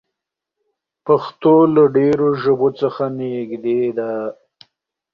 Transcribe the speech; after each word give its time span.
پښتو 1.05 1.53
له 1.75 1.83
ډېرو 1.97 2.27
ژبو 2.41 2.69
څخه 2.81 3.03
نږدې 3.19 3.81
ده. 3.97 4.11